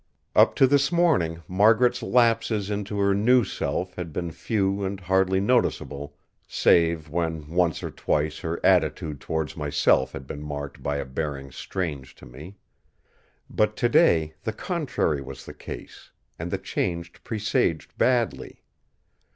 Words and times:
Up 0.35 0.55
to 0.55 0.65
this 0.65 0.91
morning 0.91 1.43
Margaret's 1.47 2.01
lapses 2.01 2.71
into 2.71 2.97
her 2.97 3.13
new 3.13 3.43
self 3.43 3.93
had 3.93 4.11
been 4.11 4.31
few 4.31 4.83
and 4.83 4.99
hardly 4.99 5.39
noticeable, 5.39 6.17
save 6.47 7.07
when 7.07 7.47
once 7.47 7.83
or 7.83 7.91
twice 7.91 8.39
her 8.39 8.59
attitude 8.65 9.21
towards 9.21 9.55
myself 9.55 10.13
had 10.13 10.25
been 10.25 10.41
marked 10.41 10.81
by 10.81 10.97
a 10.97 11.05
bearing 11.05 11.51
strange 11.51 12.15
to 12.15 12.25
me. 12.25 12.57
But 13.47 13.75
today 13.77 14.33
the 14.41 14.53
contrary 14.53 15.21
was 15.21 15.45
the 15.45 15.53
case; 15.53 16.09
and 16.39 16.49
the 16.49 16.57
change 16.57 17.23
presaged 17.23 17.95
badly. 17.99 18.63